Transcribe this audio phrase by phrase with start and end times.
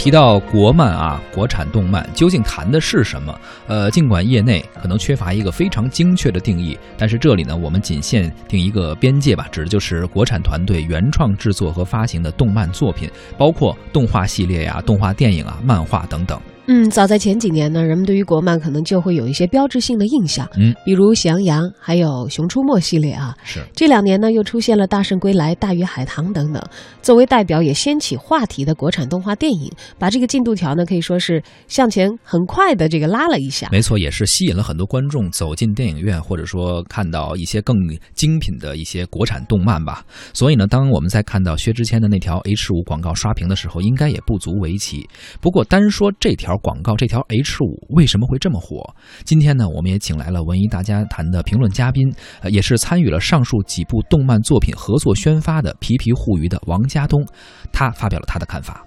[0.00, 3.38] 提到国漫啊，国产动漫究竟谈的是什么？
[3.66, 16.40] 呃，尽管业内可能缺乏一个非常精确的定义，但是这里呢，我们仅限定一个边界吧，指的就是国产团队原创制作和发行的动漫作品，包括动画系列呀、动画电影啊、漫画等等。
[16.72, 23.34] 嗯，早在前几年呢，人们对于国漫可能就会有一些标志性的印象，嗯，比如《喜羊羊》还有《熊出没》系列啊。
[23.42, 26.62] 是这两年呢，又出现了《大圣归来》《大鱼海棠》等等，
[27.02, 33.68] 作为代表也掀起话题的国产动画电影，把这个进度条呢可以说是向前很快的这个拉了一下。
[33.72, 37.76] 没错，也是吸引了很多观众走进电影院，或者说看到一些更
[38.14, 40.04] 精品的一些国产动漫吧。
[40.32, 45.04] 所以呢，当我们在看到薛之谦的那条 H 五广告刷屏的时候，应该也不足为奇。
[45.40, 48.94] 不过，单说这条广告，这条 H 五为什么会这么火？
[49.24, 57.24] 今天呢，我们也请来了文艺大家谈的评论嘉宾，呃，也是参与了上述几部动漫作品合作宣发的皮皮互娱的王家东，
[57.72, 58.84] 他发表了他的看法。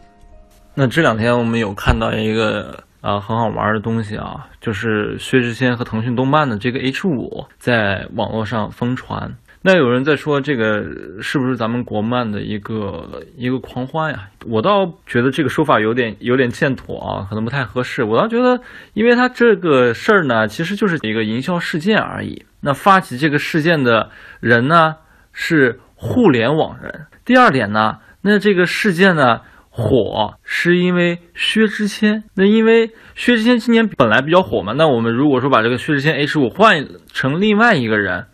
[0.75, 9.35] 那这两天我们有看到一个啊、很好玩的东西啊，就是薛之谦和腾讯动漫的这个 H 五在网络上疯传。
[9.65, 10.83] 那有人在说这个
[11.21, 14.27] 是不是咱们国漫的一个一个狂欢呀？
[14.45, 18.03] 我倒觉得这个说法有点有点欠妥啊，可能不太合适。
[18.03, 18.61] 我倒觉得，
[18.93, 22.45] 因为它这个事儿呢，其实就是一个营销事件而已。
[22.59, 24.09] 那发起这个事件的
[24.41, 24.95] 人呢
[25.31, 27.07] 是互联网人。
[27.23, 32.25] 第二点呢，那这个事件呢火是因为薛之谦。
[32.35, 38.25] 那因为薛之谦今年本来比较火嘛，那我们如果说把这个薛之谦 H 五换成另外一个人，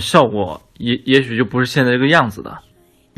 [0.00, 2.67] 效果也也许就不是现在这个样子的。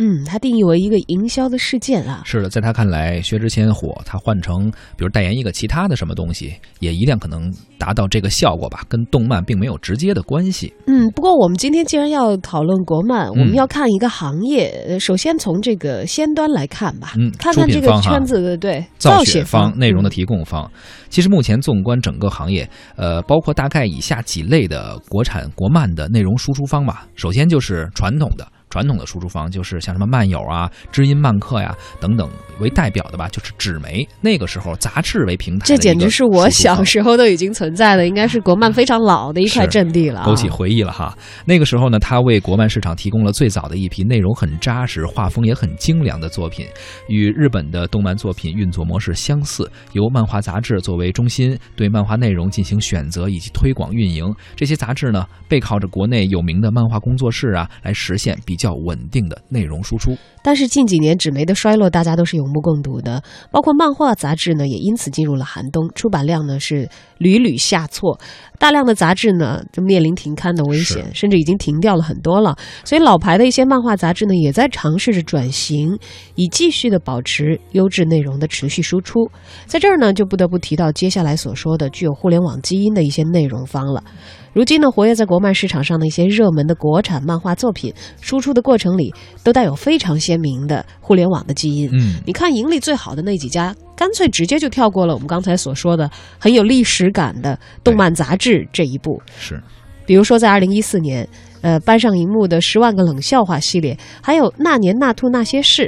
[0.02, 2.22] 嗯，他定义为一个营销的事件啊。
[2.24, 10.72] 是的，在他看来，薛之谦火，他换成比如代言一个其他的什么东西，也一定可能达到这个效果吧，跟动漫并没有直接的关系。
[10.86, 20.70] 嗯，不过我们今天既然要讨论国漫，我们要看一个行业，呃首先从这个先端来看吧，嗯看看这个圈子的对造血方、内容的嗯提供方。
[21.10, 27.06] 其实目前纵观整个行业，呃，包括大概以下几类的国产国漫的内容输出方吧。
[27.16, 28.46] 首先就是传统的。
[28.70, 34.08] 传统的输出方就是像什么漫友啊、知音漫客呀等等为代表的吧，就是纸媒。
[34.20, 40.26] 那个时候杂志为平台这简直是我小时候都已经存在的，应该是国漫非常老的一块阵地了、啊。
[40.26, 41.16] 勾起回忆了哈。
[41.44, 46.66] 那个时候呢，他为国漫市场提供了最早的一批内容很扎实、画风也很精良的作品，
[47.08, 54.24] 与日本的动漫作品运作模式相似，由漫画杂志作为中心，对漫画内容进行选择以及推广运营。
[54.54, 60.14] 这些杂志呢，背靠着国内有名的漫画工作室啊，来实现比较稳定的内容输出。
[60.42, 66.88] 但是近几年纸媒的衰落，大家都是有目共睹的，包括漫画杂志呢，也因此进入了寒冬，出版量呢是
[67.18, 68.18] 屡屡下挫，
[68.60, 72.54] 大量的杂志呢就面临停刊的危险，甚至已经停掉了很多了。
[72.84, 75.98] 所以老牌的一些漫画杂志呢，也在尝试着转型，
[76.34, 79.30] 以继续的保持优质内容的持续输出。
[79.64, 84.04] 在这儿呢，就不得不提到接下来所说的具有互联网基因的一些内容方了。
[84.52, 91.88] 如今呢，活跃在国漫市场上的一些热门的国产漫画作品，输出的过程里都带有非常鲜明的互联网的基因。
[91.92, 99.20] 嗯，你看盈利最好的那几家，干脆直接就跳过了我们刚才所说的很有历史感的动漫杂志这一步。
[99.38, 99.62] 是
[100.06, 101.28] 比如说，在二零一四年，
[101.60, 105.82] 呃，搬上荧幕的《十万个冷笑话》系列，还有《那年那兔那些事》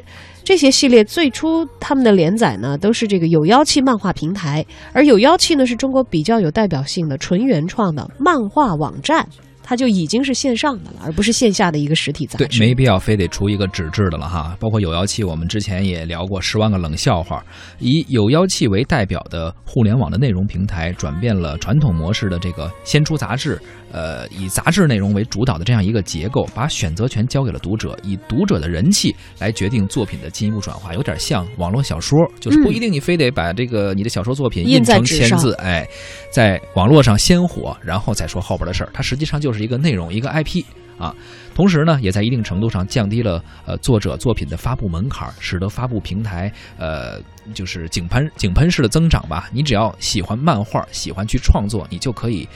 [0.44, 4.62] 这些系列，最初他们的连载呢，都是这个有妖气漫画平台，
[4.92, 9.26] 而有妖气呢，是中国比较有代表性的纯原创的漫画网站。
[9.62, 14.56] 它就已经是线上的了，而不是线下的一个实体杂对，没必要非得出一个纸质的了哈。
[14.58, 17.38] 包括有妖气，我们之前也聊过《十万个冷笑话》，
[17.78, 23.60] 以有妖气为代表的互联网的内容平台，转变了传统模式的这个先出杂志，
[23.92, 35.86] 呃，以杂志内容为主导的这样一个结构，把选择权交给了读者，以读者的人气来决定作品的进一步转化，有点像网络小说，就是不一定你非得把这个你的小说作品印成签字，哎，
[36.32, 38.90] 在网络上先火，然后再说后边的事儿。
[38.94, 40.64] 它实际上就是一个内容，一个 IP
[40.98, 41.14] 啊。
[41.54, 47.20] 同时呢，也在一定程度上降低了呃作者作品的发布门槛，使得发布平台呃
[47.52, 49.50] 就是井喷井喷式的增长吧。
[49.52, 52.48] 你只要喜欢漫画，喜欢去创作，你就可以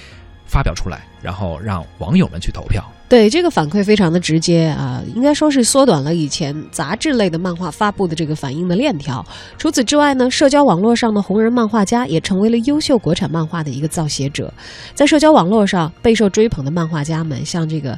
[0.47, 2.85] 发表出来，然后让网友们去投票。
[3.09, 9.25] 对这个反馈非常的直接啊，应该说是缩短了以前杂志类的漫画发布的这个反应的链条。
[9.57, 14.53] 除此之外呢，社交网络上的红人漫画家也成为了优秀国产漫画的一个造写者。
[14.93, 17.97] 在社交网络上备受追捧的漫画家们，像这个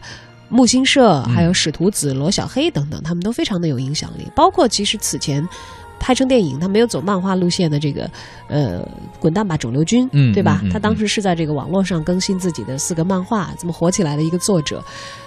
[0.51, 4.27] 木星社、还有使徒子、罗小黑等等，他们都非常的有影响力。
[4.37, 5.47] 包括其实此前。
[5.99, 8.11] 拍成电影，他没有走漫画路线的这个，
[8.49, 8.87] 呃，
[9.19, 10.63] 滚蛋吧肿瘤君，嗯对吧？
[10.73, 14.83] 他当时是在这个网络上更新自己的四个漫画，这么火起来的一个作者。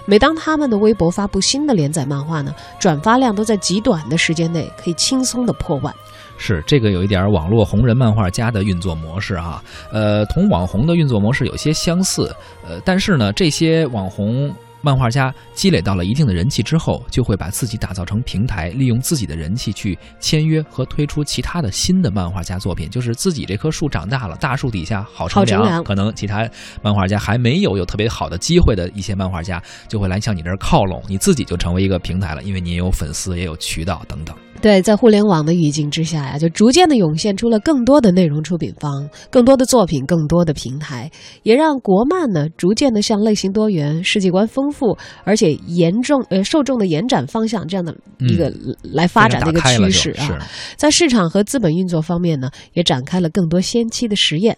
[0.06, 5.94] 每当他们的微博发布新的连载漫画呢，转发量都在极短的时间内可以轻松的破万。
[6.38, 12.34] 是这个有一点网络红人漫画家的运作模式啊，呃，同网红的运作模式有些相似，
[12.66, 14.52] 呃，但是呢，这些网红。
[14.82, 22.90] 漫画家积累到了一定的人气之后，就会把自己打造成平台，利用自己的人气去签约和推出其他的新的漫画家作品。
[22.90, 25.82] 就是自己这棵树长大了，大树底下好乘凉。
[25.84, 26.48] 可能其他
[26.82, 34.36] 漫画家还没有有特别好的机会的一些漫画家，就会来向你这儿靠拢，你自己就成为一个平台了，因为你也有粉丝，也有渠道等等。
[34.60, 41.10] 对，在互联网的语境之下呀，就逐渐的涌现出了更多的内容出品方，更多的作品，更多的平台，
[41.42, 48.52] 也让国漫呢逐渐的向类型多元、世界观丰富，而且严重呃受众的延展方向这样的一个
[48.82, 50.46] 来发展的一个趋势啊。
[50.76, 54.56] 在市场和资本运作方面呢，也展开了更多先期的实验。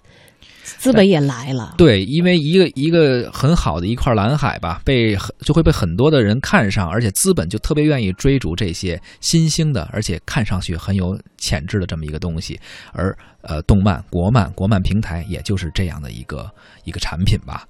[0.78, 12.58] 资本也来了，对，因为一个一个很好的一块蓝海吧，被就会被很多的人看上，而且资本就特别愿意追逐这些新兴的，而且看上去很有潜质的这么一个东西。
[12.92, 16.50] 而呃，动漫国漫国漫平台也就是这样的一个
[16.84, 17.68] 一个产品吧。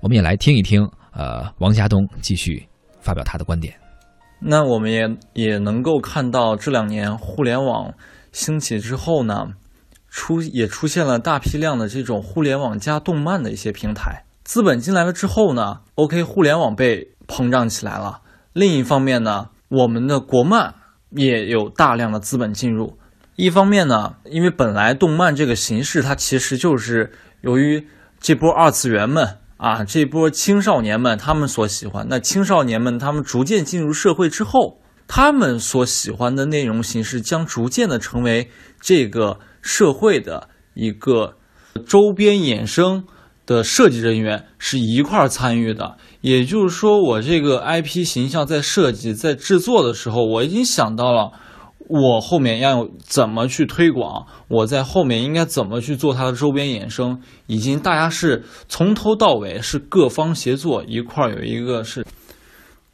[0.00, 0.82] 我们也来听一听，
[1.20, 2.66] 呃，王家东继续
[3.02, 3.74] 发表他的观点。
[4.40, 7.92] 那我们也也能够看到，这两年互联网
[8.32, 9.48] 兴起之后呢。
[10.12, 18.20] 出也出现了大批量的这种互联网加动漫的一些平台，资本进来了之后呢，OK，互联网被膨胀起来了。
[18.52, 20.74] 另一方面呢，我们的国漫
[21.10, 22.98] 也有大量的资本进入。
[23.36, 27.12] 一方面呢，因为本来动漫这个形式它其实就是
[27.42, 27.86] 由于
[28.18, 32.06] 这波二次元们啊，这波青少年们他们所喜欢。
[32.08, 39.38] 那青少年们他们逐渐进入社会之后，他们所喜欢的内容形式将逐渐的成为这个。
[39.62, 41.34] 社会的一个
[41.86, 43.04] 周边衍生
[43.44, 51.32] 的设计人员是一块参与的，也就是说，我这个 IP 形象在设计、在制作的时候，我已经想到了
[51.90, 62.06] 我后面要怎么去推广，我在后面应该怎么去做它的周边衍生，已经大家是从头到尾是各方协作一块儿有一个是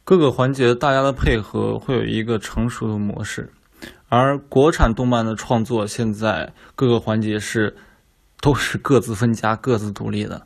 [0.03, 3.51] 各个环节大家的配合，会有一个成熟的模式。
[4.09, 7.75] 而国产动漫的创作，现在各个环节是
[8.41, 10.41] 都是各自分家、各自独立的。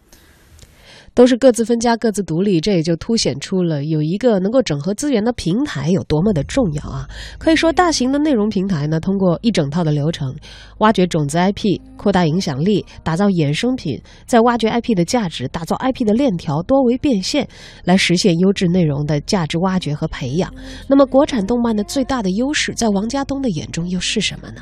[1.14, 7.06] 都是各自分家、各自独立，这也就凸显出了有一个能够整合资源的平台有多么的重要啊！
[7.38, 10.34] 可以说，大型的内容平台呢，通过一整套的流程，
[10.78, 17.46] 挖掘种子 IP，扩大影响力，打造衍生品，再挖掘 IP 的价值，打造 IP 的链条，多维变现，
[17.84, 20.50] 来实现优质内容的价值挖掘和培养。
[20.88, 24.62] 那么，国产动漫的最大的优势，在王家东的眼中又是什么呢？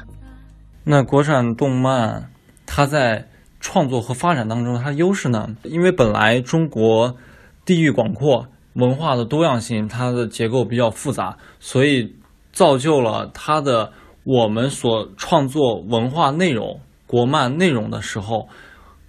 [0.84, 2.32] 那国产动漫，
[2.66, 3.29] 它在。
[3.60, 5.48] 创作和发展当中，它的优势呢？
[5.64, 7.18] 因为本来中国
[7.66, 12.16] 地域广阔，文化的多样性，它的结构比较复杂，所以
[12.54, 13.92] 造就了它的
[14.24, 18.48] 我们所创作文化内容、国漫内容的时候，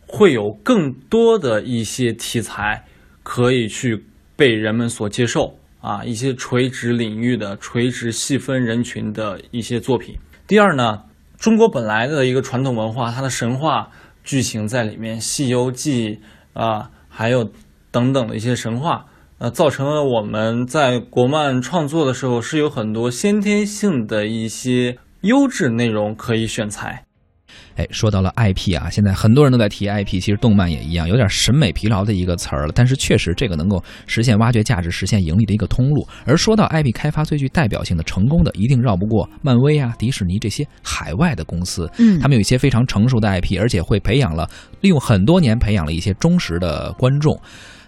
[0.09, 2.85] 会有更多的一些题材
[3.23, 4.05] 可以去
[4.35, 10.19] 被人们所接受啊，一些垂直领域的、垂直细分人群的一些作品。
[10.49, 11.03] 第二呢，
[11.39, 13.91] 中国本来的一个传统文化，它的神话。
[14.31, 16.21] 剧情在里面，《西游记》
[16.61, 17.51] 啊，还有
[17.91, 19.07] 等等的一些神话，
[19.39, 27.07] 呃，造成了我们在国漫创作的时候是有很多先天性的一些优质内容可以选材。
[27.81, 32.73] 哎，说到了 IP 啊，现在很多人都在提 IP，其实动漫也一样，有点审美疲劳的一个词儿了。
[32.75, 36.07] 但是确实，这个能够实现挖掘价值、实现盈利的一个通路。
[36.27, 41.91] 而说到 IP 开发最具代表性的、成功的，一定绕不过漫威啊、迪士尼这些海外的公司。
[41.99, 44.47] 嗯，他们有一些非常成熟的 IP，而且会培养了
[44.83, 47.41] 利用很多年培养了一些忠实的观众。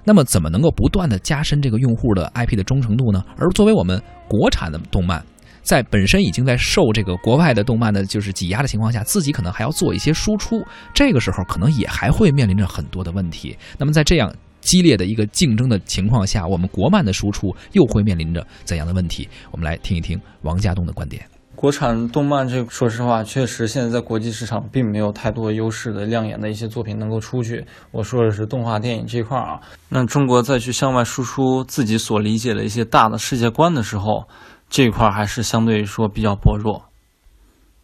[0.05, 3.23] 那么，怎么能够不断的加深这个用户的 IP 的忠诚度呢？
[3.37, 5.23] 而作为我们国产的动漫。
[5.63, 13.57] 在本身已经在受这个国外的动漫的就是挤压的情况下，自己可能还要做一些输出，这个时候可能也还会面临着很多的问题。
[13.79, 19.29] 那么在这样激烈的一个竞争的情况下，我们国漫的输出又会面临着怎样的问题？
[19.51, 21.25] 我们来听一听王家东的观点。
[21.55, 27.65] 国产动漫这说实话，确实现在在国际市场并没有太多优势的亮眼的一些作品能够出去。
[27.93, 34.27] 我说的是动画电影这块儿啊，那中国再去向外输出自己所理解的一些大的世界观的时候。
[34.73, 36.85] 这一块还是相对说比较薄弱，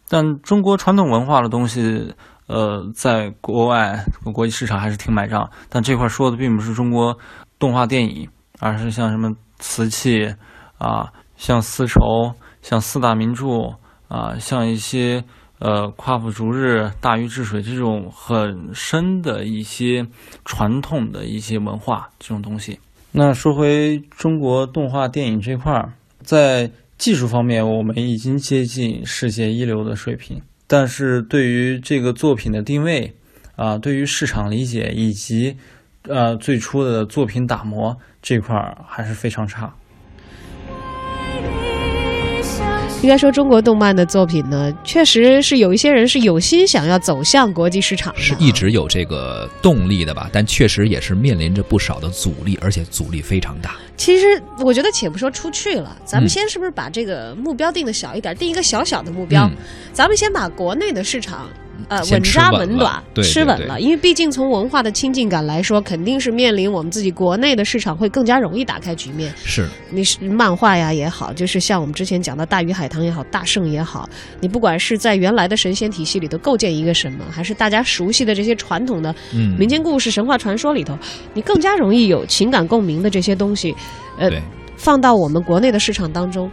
[0.09, 2.15] 但中国传统文化的东西，
[2.47, 4.03] 呃，在国外
[4.33, 5.51] 国际市场还是挺买账。
[5.69, 7.15] 但这块说的并不是中国
[7.59, 8.27] 动画电影，
[8.59, 10.33] 而是像什么瓷器
[10.79, 13.45] 啊，像丝绸，像四大名著
[14.07, 15.23] 啊，像一些
[15.59, 20.07] 呃夸父逐日、大禹治水这种很深的一些
[20.43, 22.79] 传统的一些文化这种东西。
[23.11, 25.93] 那说回中国动画电影这块儿。
[26.21, 33.13] 在技术方面，我们已经接近世界一流的水平但是对于这个作品的定位
[33.55, 35.55] 啊，对于市场理解以及
[36.03, 39.73] 呃最初的作品打磨这块儿还是非常差。
[43.01, 50.29] 应该说，中国动漫的作品呢，确实是有一些人是有心想要走向国际市场的，是一直有这个动力的吧？
[50.33, 53.77] 但确实也是面临着不少的阻力，而且阻力非常大。
[53.95, 59.47] 其实我觉得，且不说出去了，咱们嗯先是不是把这个目标定的小一点，定一个小小的目标？
[59.47, 59.55] 嗯
[59.93, 61.49] 咱们先把国内的市场。
[61.87, 69.33] 呃，稳扎稳打，吃稳了，因为毕竟从文化的亲近感来说，肯定是面临我们自己国内的市场会更加容易打开局面。
[69.43, 74.07] 是你是漫画呀也好，就是像我们之前讲的《大鱼海棠》也好，《大圣》也好，
[74.39, 80.97] 你不管是在原来的神仙体系里头构建一个什么，还是大家熟悉的这些传统的嗯，民间故事、神话传说里头，
[81.33, 83.75] 你更加容易有情感共鸣的这些东西，
[84.17, 84.29] 呃，
[84.75, 86.49] 放到我们国内的市场当中。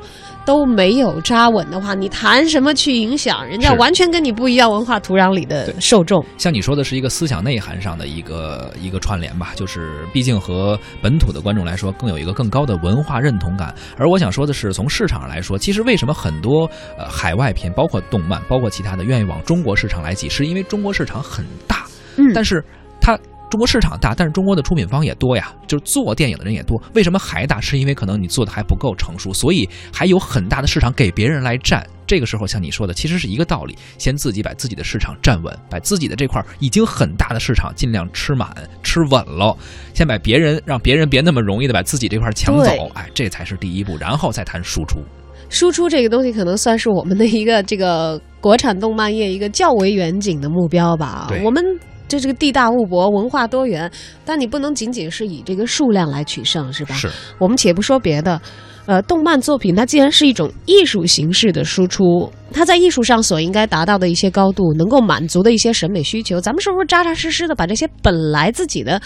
[0.47, 6.25] 都没有扎稳的话，你谈什么去影响人家完全跟你不一样文化土壤里的受众？
[6.39, 13.75] 像你说的是一个思想内涵上的一个一个串联吧，就是毕竟和本土的观众来说，更有一个更高的文化认同感。
[13.99, 21.85] 而我想说的是，从市场上来说，其实为什么很多呃海外片，包括动漫，包括其他的，愿意往中国市场来挤，是因为中国市场很大，
[22.17, 22.65] 嗯但是
[23.01, 23.19] 它。
[23.49, 26.81] 中国市场大，但是中国的出品方也多呀，就是做电影的人也多。
[26.95, 27.61] 为什么还大？
[27.61, 31.85] 是因为可能你做的还不够成熟，所以还有很大的市场给别人来占。
[32.07, 38.49] 这个时候，像你说的，其实是一个道理，先自己把自己的市场站稳，把自己的这块已经很大的市场尽量吃满、
[38.83, 39.57] 吃稳了，
[39.95, 45.01] 先把别人让别人别那么容易的把自己这块抢走，哎，这才是第一步，然后再谈输出。
[45.49, 51.43] 输出这个东西可能算是我们的一个这个国产动漫业一个较为远景的目标吧对。
[51.43, 51.65] 我们
[52.09, 53.91] 这这个地大物博，文化多元，
[54.25, 56.95] 但你不能仅仅是以这个数量来取胜，是吧？
[56.95, 58.41] 是，我们且不说别的，
[58.87, 69.01] 呃，动漫作品它既然是一种艺术形式的输出，它在艺术上所应该达到的一些高度，能够满足的一些审美需求，咱们是不是扎扎实实的把这些本来自己的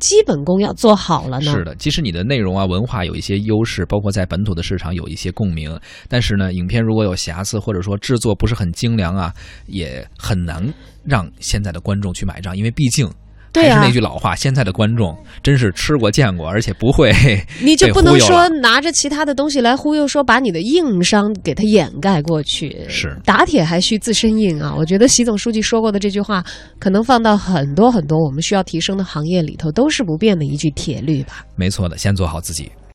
[0.00, 1.52] 基本功要做好了呢？
[1.52, 5.78] 是的，即使你的内容啊、文化有一些优势，包括在本土的市场有一些共鸣，
[6.08, 9.32] 但是呢，影片如果有瑕疵，或者说制作不是很精良啊，
[9.66, 10.66] 也很难
[11.04, 13.08] 让现在的观众去买账，因为毕竟。
[13.52, 17.12] 对啊还是那句老话，现在的观众真是吃过见过，而且不会
[17.60, 22.86] 你就不能说拿着其他的东西来忽悠，说把你的硬伤给它掩盖过去。
[22.88, 24.74] 是打铁还需自身硬啊！
[24.76, 26.44] 我觉得习总书记说过的这句话，
[26.78, 31.44] 可能放到很多很多我们需要提升的行业里头，都是不变的一句铁律吧。
[31.56, 32.70] 没错的，先做好自己。